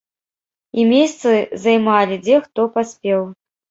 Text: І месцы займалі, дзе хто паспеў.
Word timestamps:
І 0.79 0.85
месцы 0.93 1.29
займалі, 1.69 2.21
дзе 2.27 2.43
хто 2.51 2.71
паспеў. 2.77 3.21